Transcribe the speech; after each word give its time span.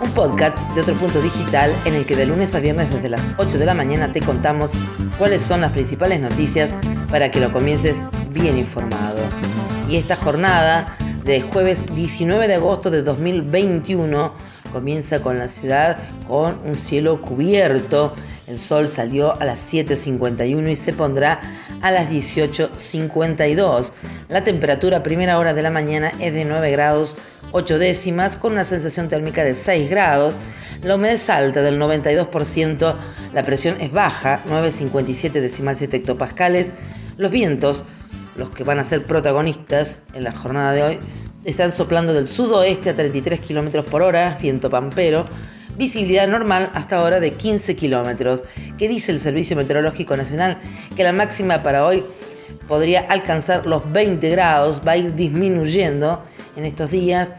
un 0.00 0.10
podcast 0.12 0.68
de 0.74 0.80
otro 0.80 0.94
punto 0.94 1.20
digital 1.20 1.74
en 1.84 1.94
el 1.94 2.06
que 2.06 2.16
de 2.16 2.26
lunes 2.26 2.54
a 2.54 2.60
viernes 2.60 2.90
desde 2.92 3.08
las 3.08 3.30
8 3.36 3.58
de 3.58 3.66
la 3.66 3.74
mañana 3.74 4.12
te 4.12 4.20
contamos 4.20 4.70
cuáles 5.18 5.42
son 5.42 5.60
las 5.60 5.72
principales 5.72 6.20
noticias 6.20 6.74
para 7.10 7.30
que 7.30 7.40
lo 7.40 7.52
comiences 7.52 8.04
bien 8.30 8.56
informado. 8.56 9.18
Y 9.88 9.96
esta 9.96 10.16
jornada 10.16 10.96
de 11.24 11.42
jueves 11.42 11.94
19 11.94 12.48
de 12.48 12.54
agosto 12.54 12.90
de 12.90 13.02
2021 13.02 14.32
comienza 14.72 15.20
con 15.20 15.38
la 15.38 15.48
ciudad 15.48 15.98
con 16.26 16.58
un 16.64 16.76
cielo 16.76 17.20
cubierto. 17.20 18.14
El 18.50 18.58
sol 18.58 18.88
salió 18.88 19.40
a 19.40 19.44
las 19.44 19.72
7.51 19.72 20.72
y 20.72 20.74
se 20.74 20.92
pondrá 20.92 21.40
a 21.82 21.92
las 21.92 22.10
18.52. 22.10 23.92
La 24.28 24.42
temperatura 24.42 24.96
a 24.96 25.02
primera 25.04 25.38
hora 25.38 25.54
de 25.54 25.62
la 25.62 25.70
mañana 25.70 26.12
es 26.18 26.34
de 26.34 26.44
9 26.44 26.72
grados 26.72 27.16
8 27.52 27.78
décimas 27.78 28.36
con 28.36 28.54
una 28.54 28.64
sensación 28.64 29.08
térmica 29.08 29.44
de 29.44 29.54
6 29.54 29.88
grados. 29.88 30.34
La 30.82 30.96
humedad 30.96 31.14
es 31.14 31.30
alta 31.30 31.62
del 31.62 31.80
92%, 31.80 32.96
la 33.32 33.44
presión 33.44 33.80
es 33.80 33.92
baja, 33.92 34.42
9,57 34.48 35.30
decimal 35.30 35.76
7 35.76 35.98
hectopascales. 35.98 36.72
Los 37.18 37.30
vientos, 37.30 37.84
los 38.34 38.50
que 38.50 38.64
van 38.64 38.80
a 38.80 38.84
ser 38.84 39.06
protagonistas 39.06 40.02
en 40.12 40.24
la 40.24 40.32
jornada 40.32 40.72
de 40.72 40.82
hoy, 40.82 40.98
están 41.44 41.70
soplando 41.70 42.12
del 42.12 42.26
sudoeste 42.26 42.90
a 42.90 42.96
33 42.96 43.38
kilómetros 43.38 43.84
por 43.84 44.02
hora, 44.02 44.36
viento 44.42 44.70
pampero. 44.70 45.24
Visibilidad 45.80 46.28
normal 46.28 46.70
hasta 46.74 46.96
ahora 46.96 47.20
de 47.20 47.32
15 47.32 47.74
kilómetros. 47.74 48.44
¿Qué 48.76 48.86
dice 48.86 49.12
el 49.12 49.18
Servicio 49.18 49.56
Meteorológico 49.56 50.14
Nacional? 50.14 50.58
Que 50.94 51.04
la 51.04 51.14
máxima 51.14 51.62
para 51.62 51.86
hoy 51.86 52.04
podría 52.68 53.00
alcanzar 53.00 53.64
los 53.64 53.90
20 53.90 54.28
grados, 54.28 54.82
va 54.86 54.92
a 54.92 54.96
ir 54.98 55.14
disminuyendo 55.14 56.22
en 56.54 56.66
estos 56.66 56.90
días. 56.90 57.32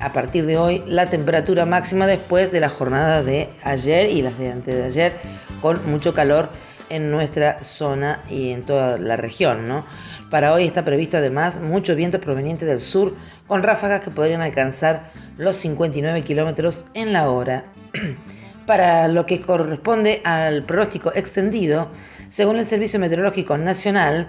A 0.00 0.12
partir 0.12 0.46
de 0.46 0.58
hoy, 0.58 0.82
la 0.88 1.08
temperatura 1.08 1.64
máxima 1.64 2.08
después 2.08 2.50
de 2.50 2.58
la 2.58 2.70
jornada 2.70 3.22
de 3.22 3.50
ayer 3.62 4.10
y 4.10 4.20
las 4.20 4.36
de 4.36 4.50
antes 4.50 4.74
de 4.74 4.82
ayer, 4.82 5.12
con 5.62 5.88
mucho 5.88 6.12
calor 6.12 6.48
en 6.90 7.10
nuestra 7.10 7.62
zona 7.62 8.20
y 8.30 8.50
en 8.50 8.64
toda 8.64 8.98
la 8.98 9.16
región. 9.16 9.68
¿no? 9.68 9.84
Para 10.30 10.52
hoy 10.52 10.64
está 10.64 10.84
previsto 10.84 11.16
además 11.16 11.60
mucho 11.60 11.94
viento 11.94 12.20
proveniente 12.20 12.64
del 12.64 12.80
sur, 12.80 13.14
con 13.46 13.62
ráfagas 13.62 14.00
que 14.00 14.10
podrían 14.10 14.40
alcanzar 14.40 15.10
los 15.36 15.56
59 15.56 16.22
kilómetros 16.22 16.86
en 16.94 17.12
la 17.12 17.30
hora. 17.30 17.64
Para 18.66 19.06
lo 19.06 19.26
que 19.26 19.40
corresponde 19.40 20.20
al 20.24 20.64
pronóstico 20.64 21.12
extendido, 21.14 21.88
según 22.28 22.56
el 22.56 22.66
Servicio 22.66 22.98
Meteorológico 22.98 23.56
Nacional, 23.56 24.26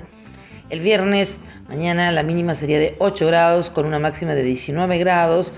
el 0.69 0.81
viernes, 0.81 1.39
mañana, 1.69 2.11
la 2.11 2.23
mínima 2.23 2.53
sería 2.53 2.77
de 2.77 2.95
8 2.99 3.25
grados 3.25 3.69
con 3.69 3.85
una 3.85 3.99
máxima 3.99 4.35
de 4.35 4.43
19 4.43 4.97
grados 4.99 5.53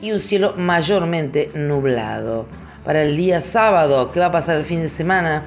y 0.00 0.12
un 0.12 0.20
cielo 0.20 0.54
mayormente 0.56 1.50
nublado. 1.54 2.46
Para 2.84 3.02
el 3.02 3.16
día 3.16 3.40
sábado, 3.40 4.10
¿qué 4.12 4.20
va 4.20 4.26
a 4.26 4.32
pasar 4.32 4.56
el 4.56 4.64
fin 4.64 4.82
de 4.82 4.88
semana? 4.88 5.46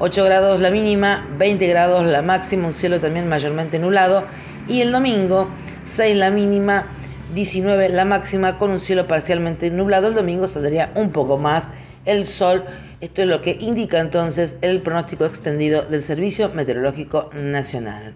8 0.00 0.24
grados 0.24 0.60
la 0.60 0.70
mínima, 0.70 1.26
20 1.38 1.66
grados 1.66 2.06
la 2.06 2.22
máxima, 2.22 2.66
un 2.66 2.72
cielo 2.72 3.00
también 3.00 3.28
mayormente 3.28 3.78
nublado. 3.78 4.26
Y 4.68 4.80
el 4.80 4.92
domingo, 4.92 5.48
6 5.82 6.16
la 6.16 6.30
mínima, 6.30 6.86
19 7.34 7.88
la 7.88 8.04
máxima, 8.04 8.58
con 8.58 8.70
un 8.70 8.78
cielo 8.78 9.08
parcialmente 9.08 9.70
nublado. 9.70 10.08
El 10.08 10.14
domingo 10.14 10.46
saldría 10.46 10.92
un 10.94 11.10
poco 11.10 11.36
más 11.36 11.68
el 12.04 12.26
sol. 12.26 12.64
Esto 13.00 13.22
es 13.22 13.28
lo 13.28 13.42
que 13.42 13.56
indica 13.60 13.98
entonces 13.98 14.56
el 14.60 14.82
pronóstico 14.82 15.24
extendido 15.24 15.82
del 15.82 16.02
Servicio 16.02 16.50
Meteorológico 16.50 17.30
Nacional. 17.34 18.14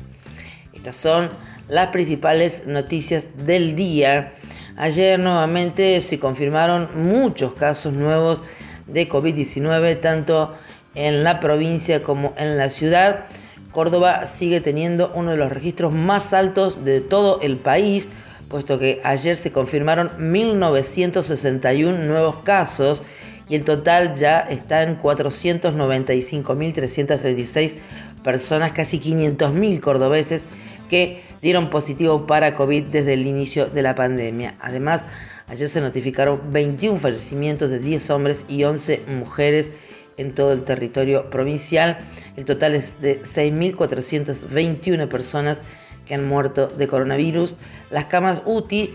Estas 0.73 0.95
son 0.95 1.31
las 1.69 1.89
principales 1.89 2.67
noticias 2.67 3.45
del 3.45 3.75
día. 3.75 4.35
Ayer 4.77 5.19
nuevamente 5.19 6.01
se 6.01 6.21
confirmaron 6.21 6.89
muchos 6.95 7.55
casos 7.55 7.93
nuevos 7.93 8.41
de 8.87 9.09
COVID-19, 9.09 10.01
tanto 10.01 10.55
en 10.95 11.25
la 11.25 11.41
provincia 11.41 12.03
como 12.03 12.35
en 12.37 12.57
la 12.57 12.69
ciudad. 12.69 13.27
Córdoba 13.71 14.27
sigue 14.27 14.61
teniendo 14.61 15.11
uno 15.15 15.31
de 15.31 15.37
los 15.37 15.51
registros 15.51 15.93
más 15.93 16.35
altos 16.35 16.85
de 16.85 17.01
todo 17.01 17.41
el 17.41 17.57
país, 17.57 18.11
puesto 18.49 18.79
que 18.79 19.01
ayer 19.03 19.35
se 19.35 19.51
confirmaron 19.51 20.11
1.961 20.19 21.99
nuevos 22.01 22.41
casos 22.41 23.03
y 23.49 23.55
el 23.55 23.65
total 23.65 24.15
ya 24.15 24.41
está 24.41 24.83
en 24.83 25.01
495.336 25.01 27.77
personas, 28.23 28.73
casi 28.73 29.01
500.000 29.01 29.81
cordobeses 29.81 30.45
que 30.89 31.23
dieron 31.41 31.71
positivo 31.71 32.27
para 32.27 32.55
COVID 32.55 32.85
desde 32.85 33.15
el 33.15 33.27
inicio 33.27 33.67
de 33.67 33.83
la 33.83 33.95
pandemia. 33.95 34.57
Además, 34.61 35.07
ayer 35.49 35.69
se 35.69 35.81
notificaron 35.81 36.53
21 36.53 36.99
fallecimientos 36.99 37.71
de 37.71 37.79
10 37.79 38.11
hombres 38.11 38.45
y 38.49 38.65
11 38.65 39.03
mujeres 39.09 39.73
en 40.17 40.35
todo 40.35 40.53
el 40.53 40.65
territorio 40.65 41.31
provincial. 41.31 41.99
El 42.37 42.45
total 42.45 42.75
es 42.75 43.01
de 43.01 43.23
6.421 43.23 45.09
personas 45.09 45.63
que 46.07 46.15
han 46.15 46.27
muerto 46.27 46.69
de 46.69 46.89
coronavirus. 46.89 47.57
Las 47.91 48.07
camas 48.07 48.41
UTI 48.45 48.93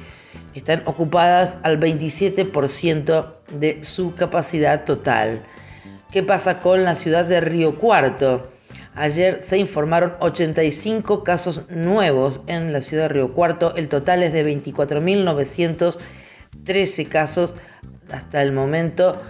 están 0.53 0.83
ocupadas 0.85 1.57
al 1.63 1.79
27% 1.79 3.33
de 3.51 3.83
su 3.83 4.13
capacidad 4.15 4.83
total. 4.85 5.43
¿Qué 6.11 6.23
pasa 6.23 6.59
con 6.59 6.83
la 6.83 6.95
ciudad 6.95 7.25
de 7.25 7.39
Río 7.41 7.75
Cuarto? 7.75 8.51
Ayer 8.95 9.39
se 9.39 9.59
informaron 9.59 10.15
85 10.19 11.23
casos 11.23 11.69
nuevos 11.69 12.41
en 12.47 12.73
la 12.73 12.81
ciudad 12.81 13.03
de 13.03 13.09
Río 13.09 13.31
Cuarto. 13.33 13.75
El 13.75 13.89
total 13.89 14.23
es 14.23 14.33
de 14.33 14.43
24.913 14.43 17.07
casos 17.07 17.53
hasta 18.11 18.41
el 18.41 18.53
momento. 18.53 19.21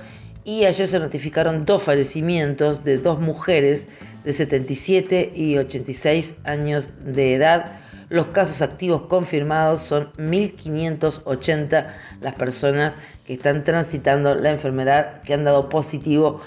Y 0.48 0.64
ayer 0.64 0.88
se 0.88 1.00
notificaron 1.00 1.66
dos 1.66 1.84
fallecimientos 1.84 2.86
de 2.86 3.00
dos 3.00 3.20
mujeres 3.20 3.90
de 4.24 4.32
77 4.32 5.34
y 5.36 5.58
86 5.58 6.38
años 6.46 6.92
de 7.04 7.34
edad. 7.34 7.74
Los 8.08 8.28
casos 8.28 8.62
activos 8.62 9.02
confirmados 9.10 9.82
son 9.82 10.14
1.580 10.14 11.94
las 12.22 12.36
personas 12.36 12.96
que 13.26 13.34
están 13.34 13.66
transitando 13.66 14.36
la 14.36 14.52
enfermedad, 14.52 15.20
que 15.20 15.34
han 15.34 15.44
dado 15.44 15.68
positivo 15.68 16.40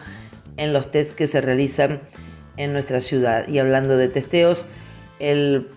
en 0.57 0.73
los 0.73 0.91
test 0.91 1.15
que 1.15 1.27
se 1.27 1.43
realizan 1.43 2.01
en 2.57 2.73
nuestra 2.73 3.03
ciudad. 3.03 3.47
Y 3.49 3.59
hablando 3.59 3.99
de 3.99 4.09
testeos, 4.09 4.67
el 5.19 5.69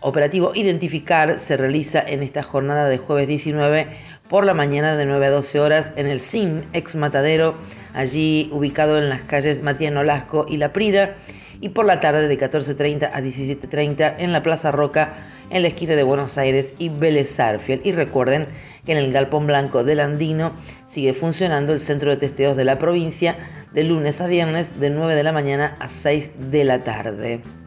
operativo 0.00 0.52
Identificar 0.54 1.38
se 1.38 1.56
realiza 1.56 2.00
en 2.00 2.22
esta 2.22 2.42
jornada 2.42 2.88
de 2.88 2.98
jueves 2.98 3.28
19 3.28 3.86
por 4.28 4.44
la 4.44 4.54
mañana 4.54 4.96
de 4.96 5.06
9 5.06 5.26
a 5.26 5.30
12 5.30 5.60
horas 5.60 5.92
en 5.96 6.06
el 6.06 6.18
SIM 6.20 6.62
ex 6.72 6.96
Matadero, 6.96 7.54
allí 7.94 8.48
ubicado 8.52 8.98
en 8.98 9.08
las 9.08 9.22
calles 9.22 9.62
Matías 9.62 9.92
Nolasco 9.92 10.46
y 10.48 10.56
La 10.56 10.72
Prida, 10.72 11.16
y 11.60 11.70
por 11.70 11.86
la 11.86 12.00
tarde 12.00 12.28
de 12.28 12.38
14.30 12.38 13.10
a 13.12 13.20
17.30 13.20 14.16
en 14.18 14.32
la 14.32 14.42
Plaza 14.42 14.72
Roca, 14.72 15.14
en 15.50 15.62
la 15.62 15.68
esquina 15.68 15.94
de 15.94 16.02
Buenos 16.02 16.38
Aires 16.38 16.74
y 16.78 16.88
Vélez 16.88 17.38
Y 17.84 17.92
recuerden 17.92 18.48
que 18.84 18.92
en 18.92 18.98
el 18.98 19.12
Galpón 19.12 19.46
Blanco 19.46 19.84
del 19.84 20.00
Andino 20.00 20.52
sigue 20.86 21.12
funcionando 21.12 21.72
el 21.72 21.80
centro 21.80 22.10
de 22.10 22.16
testeos 22.16 22.56
de 22.56 22.64
la 22.64 22.78
provincia 22.78 23.36
de 23.72 23.84
lunes 23.84 24.20
a 24.20 24.26
viernes 24.26 24.80
de 24.80 24.90
9 24.90 25.14
de 25.14 25.22
la 25.22 25.32
mañana 25.32 25.76
a 25.78 25.88
6 25.88 26.50
de 26.50 26.64
la 26.64 26.82
tarde. 26.82 27.65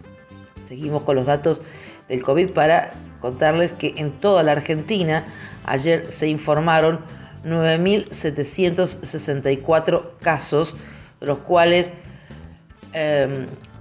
Seguimos 0.63 1.01
con 1.03 1.15
los 1.15 1.25
datos 1.25 1.61
del 2.07 2.23
COVID 2.23 2.51
para 2.51 2.91
contarles 3.19 3.73
que 3.73 3.95
en 3.97 4.11
toda 4.11 4.43
la 4.43 4.53
Argentina 4.53 5.25
ayer 5.65 6.09
se 6.11 6.27
informaron 6.27 7.01
9.764 7.43 10.17
casos, 10.21 10.77
de 11.19 11.27
los 11.27 11.39
cuales 11.39 11.95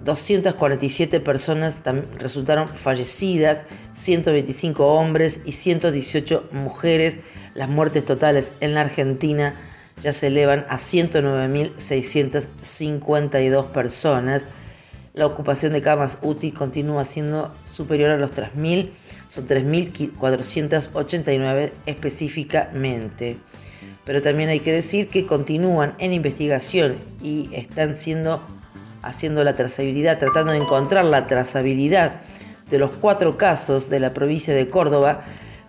247 0.04 1.16
em, 1.16 1.24
personas 1.24 1.82
resultaron 2.18 2.68
fallecidas, 2.68 3.66
125 3.92 4.86
hombres 4.86 5.40
y 5.44 5.52
118 5.52 6.48
mujeres. 6.52 7.20
Las 7.54 7.68
muertes 7.68 8.04
totales 8.04 8.54
en 8.60 8.74
la 8.74 8.82
Argentina 8.82 9.54
ya 10.00 10.12
se 10.12 10.28
elevan 10.28 10.64
a 10.68 10.76
109.652 10.76 13.72
personas. 13.72 14.46
La 15.18 15.26
ocupación 15.26 15.72
de 15.72 15.82
camas 15.82 16.20
UTI 16.22 16.52
continúa 16.52 17.04
siendo 17.04 17.52
superior 17.64 18.12
a 18.12 18.16
los 18.16 18.32
3.000, 18.32 18.90
son 19.26 19.48
3.489 19.48 21.72
específicamente. 21.86 23.40
Pero 24.04 24.22
también 24.22 24.48
hay 24.48 24.60
que 24.60 24.72
decir 24.72 25.08
que 25.08 25.26
continúan 25.26 25.96
en 25.98 26.12
investigación 26.12 26.94
y 27.20 27.50
están 27.52 27.96
siendo 27.96 28.46
haciendo 29.02 29.42
la 29.42 29.56
trazabilidad, 29.56 30.18
tratando 30.18 30.52
de 30.52 30.58
encontrar 30.58 31.04
la 31.04 31.26
trazabilidad 31.26 32.20
de 32.70 32.78
los 32.78 32.92
cuatro 32.92 33.36
casos 33.36 33.90
de 33.90 33.98
la 33.98 34.14
provincia 34.14 34.54
de 34.54 34.68
Córdoba 34.68 35.24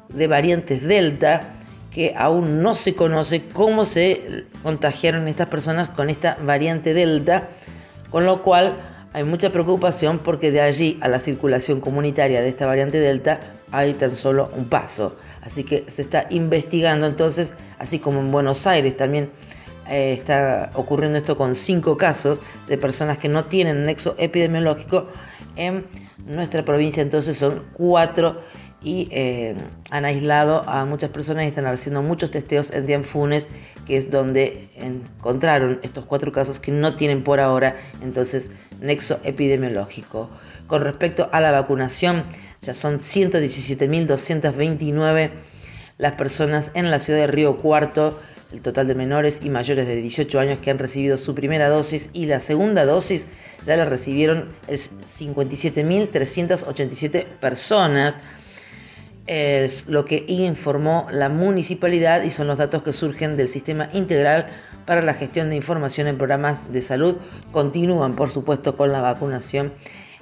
de 0.10 0.28
variantes 0.28 0.84
Delta 0.84 1.56
que 1.90 2.14
aún 2.16 2.62
no 2.62 2.76
se 2.76 2.94
conoce 2.94 3.48
cómo 3.48 3.84
se 3.84 4.46
contagiaron 4.62 5.28
estas 5.28 5.50
personas 5.50 5.90
con 5.90 6.12
esta 6.12 6.38
variante 6.40 6.94
Delta, 6.94 7.50
con 8.12 8.28
lo 8.28 8.44
cual 8.44 8.89
hay 9.14 9.24
mucha 9.24 9.52
preocupación 9.52 10.20
porque 10.20 10.52
de 10.52 10.62
allí 10.62 10.98
a 11.02 11.08
la 11.08 11.20
circulación 11.20 11.82
comunitaria 11.82 12.42
de 12.42 12.50
esta 12.50 12.66
variante 12.66 13.00
Delta 13.00 13.40
hay 13.72 13.94
tan 13.94 14.16
solo 14.16 14.50
un 14.56 14.66
paso. 14.66 15.16
Así 15.42 15.64
que 15.64 15.86
se 15.88 16.02
está 16.02 16.28
investigando 16.30 17.08
entonces, 17.08 17.56
así 17.78 18.00
como 18.00 18.20
en 18.20 18.32
Buenos 18.32 18.68
Aires 18.68 18.96
también 18.98 19.32
eh, 19.90 20.14
está 20.14 20.70
ocurriendo 20.76 21.18
esto 21.18 21.38
con 21.38 21.56
cinco 21.56 21.98
casos 21.98 22.42
de 22.68 22.78
personas 22.78 23.18
que 23.18 23.30
no 23.30 23.46
tienen 23.46 23.86
nexo 23.86 24.16
epidemiológico. 24.18 25.08
En 25.56 25.86
nuestra 26.26 26.64
provincia 26.64 27.02
entonces 27.02 27.38
son 27.38 27.64
cuatro 27.74 28.40
y 28.82 29.10
eh, 29.12 29.56
han 29.92 30.06
aislado 30.06 30.64
a 30.68 30.86
muchas 30.86 31.10
personas 31.10 31.46
y 31.46 31.48
están 31.48 31.66
haciendo 31.66 32.02
muchos 32.02 32.32
testeos 32.32 32.72
en 32.72 32.86
Dianfunes, 32.86 33.48
que 33.86 33.98
es 33.98 34.10
donde 34.10 34.70
encontraron 34.76 35.80
estos 35.84 36.06
cuatro 36.06 36.32
casos 36.32 36.60
que 36.60 36.72
no 36.72 36.96
tienen 36.96 37.24
por 37.24 37.40
ahora 37.40 37.76
entonces 38.02 38.50
nexo 38.80 39.20
epidemiológico. 39.24 40.30
Con 40.68 40.84
respecto 40.84 41.30
a 41.32 41.42
la 41.42 41.52
vacunación, 41.52 42.26
ya 42.62 42.74
son 42.74 43.00
117.229 43.00 45.30
las 45.98 46.16
personas 46.16 46.72
en 46.76 46.92
la 46.92 47.00
ciudad 47.00 47.20
de 47.20 47.28
Río 47.28 47.58
Cuarto 47.58 48.18
el 48.52 48.62
total 48.62 48.88
de 48.88 48.96
menores 48.96 49.42
y 49.44 49.50
mayores 49.50 49.86
de 49.88 49.96
18 49.96 50.40
años 50.40 50.60
que 50.60 50.72
han 50.72 50.80
recibido 50.80 51.18
su 51.18 51.36
primera 51.36 51.68
dosis 51.70 52.10
y 52.14 52.26
la 52.26 52.40
segunda 52.40 52.86
dosis 52.86 53.28
ya 53.64 53.78
la 53.78 53.86
recibieron 53.86 54.50
57.387 54.68 57.26
personas. 57.26 58.18
Es 59.32 59.88
lo 59.88 60.06
que 60.06 60.26
informó 60.28 61.06
la 61.12 61.30
municipalidad 61.30 62.24
y 62.24 62.32
son 62.32 62.48
los 62.48 62.58
datos 62.58 62.82
que 62.82 62.94
surgen 62.94 63.38
del 63.38 63.48
sistema 63.48 63.88
integral 63.94 64.48
para 64.88 65.04
la 65.04 65.14
gestión 65.14 65.52
de 65.52 65.56
información 65.56 66.08
en 66.08 66.18
programas 66.18 66.74
de 66.74 66.82
salud. 66.82 67.16
Continúan, 67.52 68.16
por 68.16 68.32
supuesto, 68.32 68.76
con 68.76 68.92
la 68.92 69.02
vacunación 69.02 69.72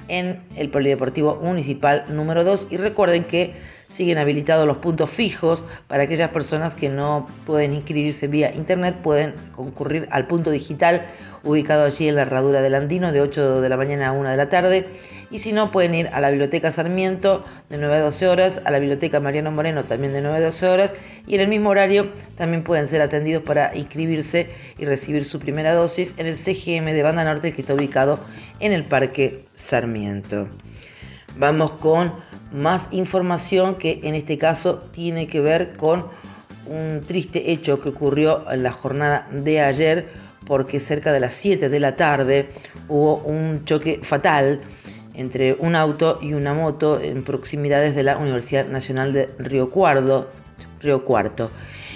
en 0.09 0.41
el 0.57 0.69
Polideportivo 0.69 1.37
Municipal 1.41 2.03
número 2.09 2.43
2 2.43 2.67
y 2.69 2.75
recuerden 2.75 3.23
que 3.23 3.53
siguen 3.87 4.17
habilitados 4.17 4.67
los 4.67 4.79
puntos 4.79 5.09
fijos 5.09 5.63
para 5.87 6.03
aquellas 6.03 6.31
personas 6.31 6.75
que 6.75 6.89
no 6.89 7.27
pueden 7.45 7.73
inscribirse 7.73 8.27
vía 8.27 8.53
internet, 8.53 8.97
pueden 9.01 9.35
concurrir 9.53 10.09
al 10.11 10.27
punto 10.27 10.51
digital 10.51 11.05
ubicado 11.43 11.85
allí 11.85 12.07
en 12.07 12.15
la 12.15 12.23
herradura 12.23 12.61
del 12.61 12.75
Andino 12.75 13.11
de 13.11 13.21
8 13.21 13.61
de 13.61 13.69
la 13.69 13.77
mañana 13.77 14.09
a 14.09 14.11
1 14.11 14.29
de 14.29 14.37
la 14.37 14.49
tarde. 14.49 14.87
Y 15.29 15.39
si 15.39 15.53
no, 15.53 15.71
pueden 15.71 15.93
ir 15.95 16.07
a 16.07 16.21
la 16.21 16.29
Biblioteca 16.29 16.71
Sarmiento 16.71 17.43
de 17.69 17.77
9 17.77 17.95
a 17.95 18.01
12 18.01 18.27
horas, 18.27 18.61
a 18.65 18.71
la 18.71 18.79
Biblioteca 18.79 19.19
Mariano 19.19 19.51
Moreno 19.51 19.83
también 19.83 20.13
de 20.13 20.21
9 20.21 20.37
a 20.37 20.41
12 20.41 20.67
horas. 20.67 20.95
Y 21.27 21.35
en 21.35 21.41
el 21.41 21.47
mismo 21.47 21.69
horario 21.69 22.11
también 22.37 22.63
pueden 22.63 22.87
ser 22.87 23.01
atendidos 23.01 23.43
para 23.43 23.75
inscribirse 23.75 24.49
y 24.77 24.85
recibir 24.85 25.25
su 25.25 25.39
primera 25.39 25.73
dosis 25.73 26.15
en 26.17 26.27
el 26.27 26.35
CGM 26.35 26.85
de 26.85 27.03
Banda 27.03 27.23
Norte 27.23 27.53
que 27.53 27.61
está 27.61 27.73
ubicado 27.73 28.19
en 28.59 28.73
el 28.73 28.83
Parque 28.83 29.45
Sarmiento. 29.53 30.49
Vamos 31.37 31.73
con 31.73 32.13
más 32.51 32.89
información 32.91 33.75
que 33.75 33.99
en 34.03 34.15
este 34.15 34.37
caso 34.37 34.79
tiene 34.91 35.27
que 35.27 35.41
ver 35.41 35.73
con 35.73 36.07
un 36.65 37.01
triste 37.05 37.51
hecho 37.51 37.79
que 37.79 37.89
ocurrió 37.89 38.49
en 38.51 38.63
la 38.63 38.71
jornada 38.71 39.27
de 39.31 39.61
ayer 39.61 40.09
porque 40.47 40.79
cerca 40.79 41.11
de 41.11 41.19
las 41.19 41.33
7 41.33 41.69
de 41.69 41.79
la 41.79 41.95
tarde 41.95 42.49
hubo 42.87 43.17
un 43.17 43.65
choque 43.65 43.99
fatal 44.01 44.61
entre 45.13 45.53
un 45.59 45.75
auto 45.75 46.19
y 46.21 46.33
una 46.33 46.53
moto 46.53 47.01
en 47.01 47.23
proximidades 47.23 47.95
de 47.95 48.03
la 48.03 48.17
Universidad 48.17 48.67
Nacional 48.67 49.13
de 49.13 49.29
Río 49.37 49.69
Cuarto. 49.69 50.29
Río 50.79 51.03
Cuarto. 51.03 51.51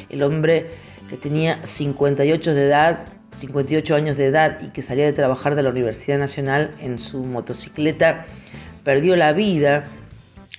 El 0.10 0.24
hombre 0.24 0.72
que 1.10 1.18
tenía 1.18 1.60
58 1.64 2.54
de 2.54 2.68
edad, 2.68 3.06
58 3.36 3.96
años 3.96 4.18
de 4.18 4.26
edad 4.26 4.60
y 4.62 4.70
que 4.70 4.82
salía 4.82 5.06
de 5.06 5.14
trabajar 5.14 5.56
de 5.56 5.64
la 5.64 5.70
Universidad 5.70 6.18
Nacional 6.18 6.72
en 6.80 7.00
su 7.00 7.24
motocicleta 7.24 8.26
perdió 8.84 9.16
la 9.16 9.34
vida 9.34 9.86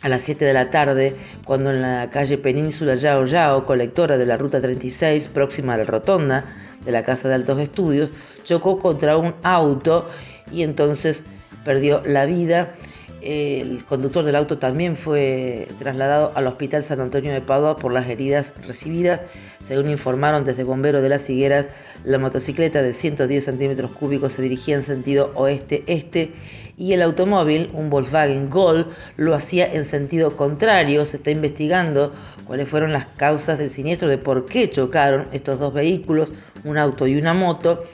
a 0.03 0.09
las 0.09 0.23
7 0.23 0.45
de 0.45 0.53
la 0.53 0.71
tarde, 0.71 1.17
cuando 1.45 1.71
en 1.71 1.81
la 1.81 2.11
calle 2.11 2.39
Península 2.39 2.97
Yao 2.97 3.25
Yao, 3.25 3.65
colectora 3.67 4.19
de 4.19 4.27
la 4.27 4.37
Ruta 4.37 4.61
36, 4.61 5.29
próxima 5.29 5.75
a 5.75 5.77
la 5.79 5.85
rotonda 5.85 6.45
de 6.85 6.93
la 6.93 7.05
Casa 7.05 7.29
de 7.29 7.37
Altos 7.37 7.61
Estudios, 7.61 8.11
chocó 8.45 8.79
contra 8.79 9.17
un 9.17 9.35
auto 9.43 10.11
y 10.51 10.63
entonces 10.63 11.25
perdió 11.65 12.03
la 12.05 12.27
vida. 12.27 12.75
El 13.23 13.85
conductor 13.85 14.25
del 14.25 14.35
auto 14.35 14.59
también 14.59 14.97
fue 14.97 15.69
trasladado 15.79 16.33
al 16.35 16.49
Hospital 16.49 16.83
San 16.83 17.01
Antonio 17.01 17.33
de 17.33 17.41
Padua 17.41 17.77
por 17.77 17.93
las 17.93 18.09
heridas 18.09 18.55
recibidas. 18.67 19.25
Según 19.61 19.89
informaron 19.89 20.45
desde 20.45 20.65
Bomberos 20.65 21.03
de 21.05 21.09
las 21.09 21.31
Higueras, 21.31 21.71
la 22.05 22.19
motocicleta 22.19 22.83
de 22.83 22.93
110 22.93 23.45
centímetros 23.45 23.93
cúbicos 23.93 24.33
se 24.33 24.43
dirigía 24.43 24.75
en 24.75 24.83
sentido 24.83 25.31
oeste-este 25.37 26.33
y 26.77 26.95
el 26.95 27.03
automóvil, 27.03 27.71
un 27.75 27.91
Volkswagen 27.91 28.51
Gol, 28.51 28.89
lo 29.17 29.35
hacía 29.35 29.73
en 29.73 29.85
sentido 29.85 30.37
contrario. 30.37 31.05
Se 31.05 31.19
está 31.19 31.31
investigando 31.31 32.13
cuáles 32.45 32.69
fueron 32.69 32.93
las 32.93 33.07
causas 33.07 33.57
del 33.57 33.71
siniestro, 33.71 34.09
de 34.09 34.19
por 34.19 34.47
qué 34.47 34.69
chocaron 34.69 35.29
estos 35.31 35.61
dos 35.61 35.73
vehículos, 35.73 36.33
un 36.65 36.77
auto 36.77 37.07
y 37.07 37.15
una 37.15 37.35
moto. 37.35 37.85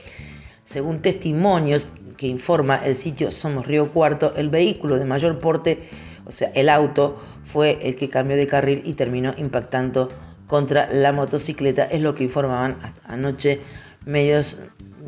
Según 0.63 1.01
testimonios 1.01 1.87
que 2.19 2.27
informa 2.27 2.77
el 2.77 2.95
sitio 2.95 3.31
Somos 3.31 3.67
Río 3.67 3.91
Cuarto, 3.91 4.35
el 4.37 4.51
vehículo 4.51 4.99
de 4.99 5.07
mayor 5.07 5.39
porte, 5.39 5.89
o 6.27 6.33
sea, 6.33 6.51
el 6.55 6.69
auto, 6.69 7.19
fue 7.45 7.79
el 7.81 7.97
que 7.97 8.11
cambió 8.11 8.37
de 8.37 8.47
carril 8.47 8.83
y 8.85 8.93
terminó 8.93 9.33
impactando 9.39 10.11
contra 10.47 10.93
la 10.93 11.13
motocicleta. 11.13 11.85
Es 11.85 12.03
lo 12.03 12.15
que 12.15 12.25
informaban 12.25 12.77
anoche 13.05 13.61
medios 14.05 14.59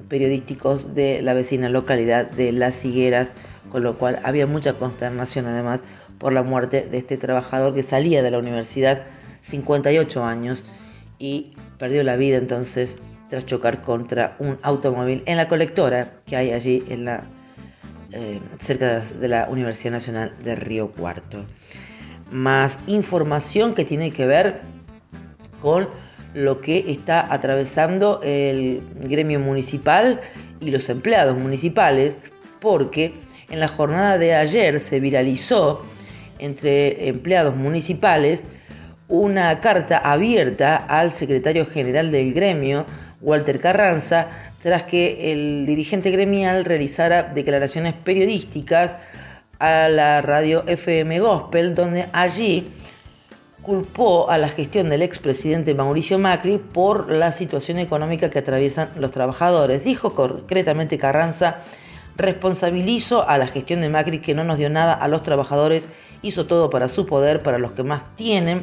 periodísticos 0.08 0.94
de 0.94 1.20
la 1.20 1.34
vecina 1.34 1.68
localidad 1.68 2.30
de 2.30 2.52
Las 2.52 2.82
Higueras, 2.84 3.32
con 3.68 3.82
lo 3.82 3.98
cual 3.98 4.20
había 4.24 4.46
mucha 4.46 4.74
consternación 4.74 5.46
además 5.46 5.82
por 6.18 6.32
la 6.32 6.42
muerte 6.42 6.86
de 6.90 6.98
este 6.98 7.16
trabajador 7.16 7.74
que 7.74 7.82
salía 7.82 8.22
de 8.22 8.30
la 8.30 8.38
universidad 8.38 9.02
58 9.40 10.24
años 10.24 10.64
y 11.18 11.52
perdió 11.78 12.04
la 12.04 12.16
vida 12.16 12.36
entonces 12.36 12.98
tras 13.30 13.46
chocar 13.46 13.80
contra 13.80 14.36
un 14.40 14.58
automóvil 14.60 15.22
en 15.24 15.36
la 15.36 15.48
colectora 15.48 16.14
que 16.26 16.36
hay 16.36 16.50
allí 16.50 16.82
en 16.88 17.04
la, 17.04 17.22
eh, 18.12 18.40
cerca 18.58 18.98
de 18.98 19.28
la 19.28 19.48
Universidad 19.48 19.92
Nacional 19.92 20.34
de 20.42 20.56
Río 20.56 20.90
Cuarto. 20.90 21.46
Más 22.32 22.80
información 22.88 23.72
que 23.72 23.84
tiene 23.84 24.10
que 24.10 24.26
ver 24.26 24.60
con 25.62 25.88
lo 26.34 26.60
que 26.60 26.90
está 26.90 27.32
atravesando 27.32 28.20
el 28.24 28.82
gremio 28.96 29.38
municipal 29.38 30.20
y 30.60 30.72
los 30.72 30.88
empleados 30.88 31.38
municipales, 31.38 32.18
porque 32.60 33.14
en 33.48 33.60
la 33.60 33.68
jornada 33.68 34.18
de 34.18 34.34
ayer 34.34 34.80
se 34.80 34.98
viralizó 34.98 35.84
entre 36.40 37.08
empleados 37.08 37.54
municipales 37.54 38.46
una 39.06 39.60
carta 39.60 39.98
abierta 39.98 40.76
al 40.76 41.12
secretario 41.12 41.66
general 41.66 42.10
del 42.10 42.32
gremio, 42.32 42.86
Walter 43.20 43.60
Carranza, 43.60 44.28
tras 44.62 44.84
que 44.84 45.32
el 45.32 45.66
dirigente 45.66 46.10
gremial 46.10 46.64
realizara 46.64 47.22
declaraciones 47.22 47.94
periodísticas 47.94 48.96
a 49.58 49.88
la 49.88 50.22
radio 50.22 50.64
FM 50.66 51.20
Gospel, 51.20 51.74
donde 51.74 52.06
allí 52.12 52.70
culpó 53.62 54.30
a 54.30 54.38
la 54.38 54.48
gestión 54.48 54.88
del 54.88 55.02
expresidente 55.02 55.74
Mauricio 55.74 56.18
Macri 56.18 56.58
por 56.58 57.10
la 57.10 57.30
situación 57.30 57.78
económica 57.78 58.30
que 58.30 58.38
atraviesan 58.38 58.90
los 58.96 59.10
trabajadores. 59.10 59.84
Dijo 59.84 60.14
concretamente 60.14 60.96
Carranza, 60.96 61.58
responsabilizo 62.16 63.28
a 63.28 63.38
la 63.38 63.46
gestión 63.46 63.82
de 63.82 63.90
Macri 63.90 64.20
que 64.20 64.34
no 64.34 64.44
nos 64.44 64.58
dio 64.58 64.70
nada 64.70 64.94
a 64.94 65.08
los 65.08 65.22
trabajadores, 65.22 65.88
hizo 66.22 66.46
todo 66.46 66.70
para 66.70 66.88
su 66.88 67.06
poder, 67.06 67.42
para 67.42 67.58
los 67.58 67.72
que 67.72 67.82
más 67.82 68.16
tienen, 68.16 68.62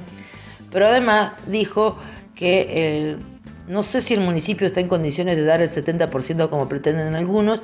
pero 0.72 0.88
además 0.88 1.34
dijo 1.48 1.98
que 2.36 2.96
el 2.98 3.20
no 3.68 3.84
sé 3.84 4.02
si 4.02 4.14
el 4.14 4.22
municipio 4.22 4.68
está 4.68 4.80
en 4.80 4.88
condiciones 4.88 5.36
de 5.36 5.44
dar 5.44 5.62
el 5.62 5.70
70% 5.70 6.50
como 6.50 6.70
pretenden 6.70 7.16
algunos. 7.16 7.62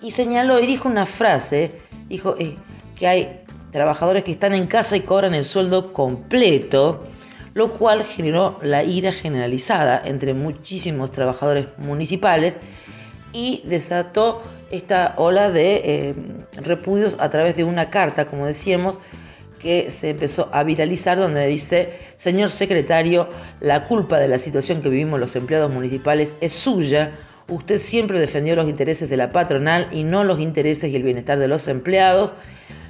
Y 0.00 0.10
señaló 0.10 0.60
y 0.60 0.66
dijo 0.66 0.88
una 0.88 1.06
frase, 1.06 1.72
dijo 2.08 2.36
eh, 2.38 2.56
que 2.94 3.08
hay 3.08 3.40
trabajadores 3.70 4.22
que 4.22 4.32
están 4.32 4.54
en 4.54 4.66
casa 4.66 4.96
y 4.96 5.00
cobran 5.00 5.34
el 5.34 5.44
sueldo 5.44 5.92
completo, 5.92 7.04
lo 7.54 7.72
cual 7.72 8.04
generó 8.04 8.58
la 8.62 8.84
ira 8.84 9.12
generalizada 9.12 10.00
entre 10.04 10.34
muchísimos 10.34 11.10
trabajadores 11.10 11.66
municipales 11.78 12.58
y 13.32 13.62
desató 13.64 14.42
esta 14.70 15.14
ola 15.16 15.50
de 15.50 15.82
eh, 15.84 16.14
repudios 16.62 17.16
a 17.18 17.30
través 17.30 17.56
de 17.56 17.64
una 17.64 17.90
carta, 17.90 18.26
como 18.26 18.46
decíamos, 18.46 18.98
que 19.64 19.90
se 19.90 20.10
empezó 20.10 20.50
a 20.52 20.62
viralizar 20.62 21.16
donde 21.16 21.46
dice, 21.46 21.94
señor 22.16 22.50
secretario, 22.50 23.30
la 23.60 23.84
culpa 23.84 24.18
de 24.18 24.28
la 24.28 24.36
situación 24.36 24.82
que 24.82 24.90
vivimos 24.90 25.18
los 25.18 25.36
empleados 25.36 25.72
municipales 25.72 26.36
es 26.42 26.52
suya. 26.52 27.16
Usted 27.48 27.78
siempre 27.78 28.20
defendió 28.20 28.56
los 28.56 28.68
intereses 28.68 29.08
de 29.08 29.16
la 29.16 29.30
patronal 29.30 29.88
y 29.90 30.02
no 30.02 30.22
los 30.22 30.38
intereses 30.38 30.92
y 30.92 30.96
el 30.96 31.02
bienestar 31.02 31.38
de 31.38 31.48
los 31.48 31.66
empleados. 31.66 32.34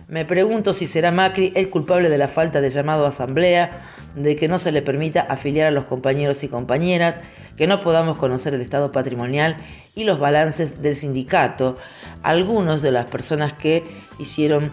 Me 0.08 0.24
pregunto 0.24 0.72
si 0.72 0.88
será 0.88 1.12
Macri 1.12 1.52
el 1.54 1.70
culpable 1.70 2.08
de 2.08 2.18
la 2.18 2.26
falta 2.26 2.60
de 2.60 2.70
llamado 2.70 3.04
a 3.04 3.08
asamblea, 3.08 3.84
de 4.16 4.34
que 4.34 4.48
no 4.48 4.58
se 4.58 4.72
le 4.72 4.82
permita 4.82 5.20
afiliar 5.20 5.68
a 5.68 5.70
los 5.70 5.84
compañeros 5.84 6.42
y 6.42 6.48
compañeras, 6.48 7.20
que 7.56 7.68
no 7.68 7.78
podamos 7.78 8.16
conocer 8.18 8.52
el 8.52 8.62
estado 8.62 8.90
patrimonial 8.90 9.56
y 9.94 10.02
los 10.02 10.18
balances 10.18 10.82
del 10.82 10.96
sindicato. 10.96 11.76
Algunos 12.24 12.82
de 12.82 12.90
las 12.90 13.04
personas 13.04 13.52
que 13.52 13.84
hicieron 14.18 14.72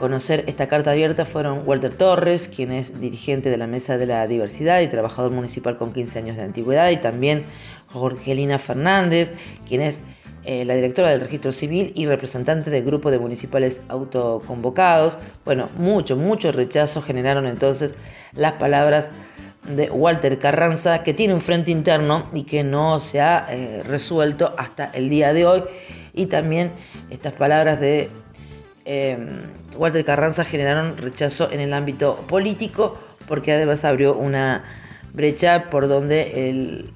conocer 0.00 0.44
esta 0.48 0.66
carta 0.66 0.90
abierta 0.92 1.24
fueron 1.24 1.62
Walter 1.66 1.94
Torres, 1.94 2.48
quien 2.48 2.72
es 2.72 2.98
dirigente 3.00 3.50
de 3.50 3.58
la 3.58 3.66
Mesa 3.66 3.98
de 3.98 4.06
la 4.06 4.26
Diversidad 4.26 4.80
y 4.80 4.88
trabajador 4.88 5.30
municipal 5.30 5.76
con 5.76 5.92
15 5.92 6.18
años 6.18 6.36
de 6.36 6.42
antigüedad, 6.42 6.90
y 6.90 6.96
también 6.96 7.44
Jorgelina 7.88 8.58
Fernández, 8.58 9.34
quien 9.68 9.82
es 9.82 10.02
eh, 10.44 10.64
la 10.64 10.74
directora 10.74 11.10
del 11.10 11.20
registro 11.20 11.52
civil 11.52 11.92
y 11.94 12.06
representante 12.06 12.70
del 12.70 12.82
grupo 12.82 13.10
de 13.10 13.18
municipales 13.18 13.82
autoconvocados. 13.88 15.18
Bueno, 15.44 15.68
mucho, 15.76 16.16
mucho 16.16 16.50
rechazo 16.50 17.02
generaron 17.02 17.46
entonces 17.46 17.96
las 18.32 18.52
palabras 18.54 19.12
de 19.68 19.90
Walter 19.90 20.38
Carranza, 20.38 21.02
que 21.02 21.12
tiene 21.12 21.34
un 21.34 21.42
frente 21.42 21.70
interno 21.70 22.24
y 22.32 22.44
que 22.44 22.64
no 22.64 23.00
se 23.00 23.20
ha 23.20 23.46
eh, 23.50 23.82
resuelto 23.86 24.54
hasta 24.56 24.90
el 24.94 25.10
día 25.10 25.34
de 25.34 25.44
hoy. 25.44 25.62
Y 26.14 26.26
también 26.26 26.72
estas 27.10 27.34
palabras 27.34 27.80
de 27.80 28.08
Em, 28.84 29.42
Walter 29.76 30.04
Carranza 30.04 30.44
generaron 30.44 30.96
rechazo 30.96 31.50
en 31.52 31.60
el 31.60 31.72
ámbito 31.72 32.16
político 32.28 32.98
porque 33.28 33.52
además 33.52 33.84
abrió 33.84 34.16
una 34.16 34.64
brecha 35.12 35.70
por 35.70 35.88
donde 35.88 36.48
el 36.48 36.92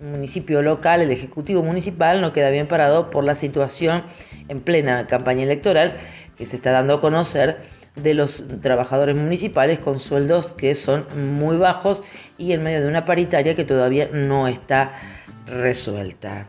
municipio 0.00 0.62
local, 0.62 1.00
el 1.00 1.10
ejecutivo 1.10 1.62
municipal, 1.62 2.20
no 2.20 2.32
queda 2.32 2.50
bien 2.50 2.66
parado 2.66 3.10
por 3.10 3.24
la 3.24 3.34
situación 3.34 4.02
en 4.48 4.60
plena 4.60 5.06
campaña 5.06 5.44
electoral 5.44 5.96
que 6.36 6.46
se 6.46 6.56
está 6.56 6.72
dando 6.72 6.94
a 6.94 7.00
conocer 7.00 7.58
de 7.96 8.14
los 8.14 8.44
trabajadores 8.60 9.14
municipales 9.14 9.78
con 9.78 10.00
sueldos 10.00 10.52
que 10.54 10.74
son 10.74 11.06
muy 11.38 11.56
bajos 11.56 12.02
y 12.38 12.52
en 12.52 12.62
medio 12.62 12.82
de 12.82 12.88
una 12.88 13.04
paritaria 13.04 13.54
que 13.54 13.64
todavía 13.64 14.08
no 14.12 14.48
está 14.48 14.92
resuelta. 15.46 16.46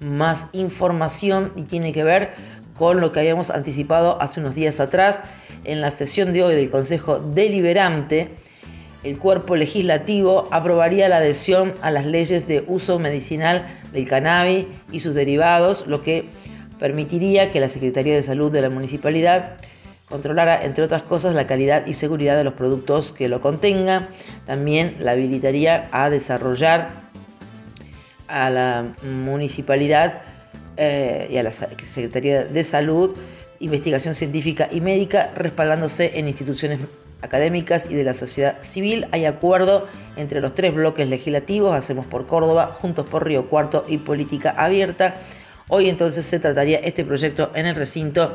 Más 0.00 0.48
información 0.52 1.52
y 1.56 1.62
tiene 1.62 1.92
que 1.92 2.04
ver 2.04 2.34
con 2.76 3.00
lo 3.00 3.12
que 3.12 3.20
habíamos 3.20 3.50
anticipado 3.50 4.20
hace 4.20 4.40
unos 4.40 4.54
días 4.54 4.80
atrás 4.80 5.22
en 5.64 5.80
la 5.80 5.90
sesión 5.90 6.32
de 6.32 6.42
hoy 6.42 6.54
del 6.54 6.70
Consejo 6.70 7.18
Deliberante. 7.18 8.30
El 9.02 9.18
cuerpo 9.18 9.56
legislativo 9.56 10.48
aprobaría 10.50 11.08
la 11.08 11.18
adhesión 11.18 11.74
a 11.80 11.90
las 11.90 12.06
leyes 12.06 12.48
de 12.48 12.64
uso 12.66 12.98
medicinal 12.98 13.66
del 13.92 14.06
cannabis 14.06 14.66
y 14.90 15.00
sus 15.00 15.14
derivados, 15.14 15.86
lo 15.86 16.02
que 16.02 16.28
permitiría 16.78 17.50
que 17.50 17.60
la 17.60 17.68
Secretaría 17.68 18.14
de 18.14 18.22
Salud 18.22 18.50
de 18.50 18.62
la 18.62 18.70
municipalidad 18.70 19.56
controlara, 20.08 20.62
entre 20.64 20.84
otras 20.84 21.02
cosas, 21.02 21.34
la 21.34 21.46
calidad 21.46 21.86
y 21.86 21.92
seguridad 21.92 22.36
de 22.36 22.44
los 22.44 22.54
productos 22.54 23.12
que 23.12 23.28
lo 23.28 23.40
contengan. 23.40 24.08
También 24.44 24.96
la 25.00 25.12
habilitaría 25.12 25.88
a 25.92 26.10
desarrollar 26.10 27.06
a 28.28 28.50
la 28.50 28.94
municipalidad 29.02 30.22
eh, 30.76 31.28
y 31.30 31.36
a 31.36 31.42
la 31.42 31.52
Secretaría 31.52 32.44
de 32.44 32.64
Salud, 32.64 33.16
Investigación 33.60 34.14
Científica 34.14 34.68
y 34.70 34.80
Médica, 34.80 35.30
respaldándose 35.34 36.18
en 36.18 36.28
instituciones 36.28 36.80
académicas 37.22 37.88
y 37.90 37.94
de 37.94 38.04
la 38.04 38.14
sociedad 38.14 38.58
civil. 38.62 39.06
Hay 39.12 39.24
acuerdo 39.24 39.86
entre 40.16 40.40
los 40.40 40.54
tres 40.54 40.74
bloques 40.74 41.08
legislativos, 41.08 41.74
Hacemos 41.74 42.06
por 42.06 42.26
Córdoba, 42.26 42.66
Juntos 42.66 43.06
por 43.06 43.26
Río 43.26 43.48
Cuarto 43.48 43.84
y 43.88 43.98
Política 43.98 44.54
Abierta. 44.56 45.14
Hoy 45.68 45.88
entonces 45.88 46.24
se 46.24 46.38
trataría 46.38 46.78
este 46.78 47.04
proyecto 47.04 47.50
en 47.54 47.66
el 47.66 47.74
recinto 47.74 48.34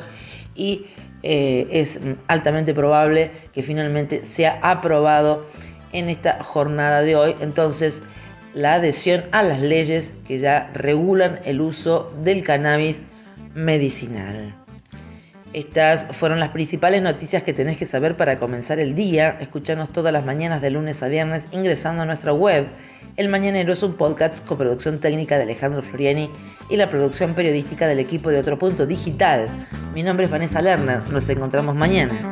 y 0.56 0.88
eh, 1.24 1.68
es 1.72 2.02
altamente 2.28 2.74
probable 2.74 3.32
que 3.54 3.64
finalmente 3.64 4.26
sea 4.26 4.60
aprobado 4.62 5.46
en 5.94 6.10
esta 6.10 6.42
jornada 6.44 7.02
de 7.02 7.16
hoy. 7.16 7.36
Entonces, 7.40 8.04
la 8.54 8.76
adhesión 8.76 9.24
a 9.32 9.44
las 9.44 9.62
leyes 9.62 10.16
que 10.26 10.40
ya 10.40 10.72
regulan 10.74 11.40
el 11.46 11.62
uso 11.62 12.12
del 12.24 12.44
cannabis 12.44 13.04
medicinal. 13.54 14.56
Estas 15.54 16.08
fueron 16.16 16.40
las 16.40 16.50
principales 16.50 17.02
noticias 17.02 17.44
que 17.44 17.52
tenés 17.52 17.78
que 17.78 17.84
saber 17.84 18.16
para 18.16 18.38
comenzar 18.40 18.80
el 18.80 18.96
día. 18.96 19.38
Escuchanos 19.42 19.92
todas 19.92 20.14
las 20.14 20.24
mañanas 20.24 20.62
de 20.62 20.70
lunes 20.70 21.04
a 21.04 21.10
viernes 21.10 21.50
ingresando 21.52 22.04
a 22.04 22.06
nuestra 22.06 22.32
web. 22.32 22.68
El 23.18 23.28
Mañanero 23.28 23.74
es 23.74 23.84
un 23.84 23.96
podcast 23.96 24.46
con 24.48 24.58
producción 24.58 25.02
técnica 25.02 25.36
de 25.36 25.44
Alejandro 25.44 25.84
Floriani 25.84 26.30
y 26.70 26.78
la 26.78 26.90
producción 26.90 27.34
periodística 27.34 27.86
del 27.86 28.00
equipo 28.00 28.30
de 28.30 28.40
Otro 28.40 28.58
Punto 28.58 28.86
Digital. 28.86 29.50
Mi 29.94 30.04
nombre 30.04 30.26
es 30.26 30.32
Vanessa 30.32 30.62
Lerner. 30.62 31.12
Nos 31.12 31.28
encontramos 31.28 31.76
mañana. 31.76 32.32